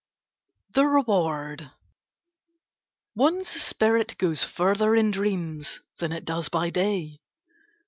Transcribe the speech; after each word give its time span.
THE 0.71 0.87
REWARD 0.87 1.69
One's 3.13 3.49
spirit 3.49 4.17
goes 4.17 4.43
further 4.43 4.95
in 4.95 5.11
dreams 5.11 5.81
than 5.99 6.11
it 6.11 6.25
does 6.25 6.49
by 6.49 6.71
day. 6.71 7.21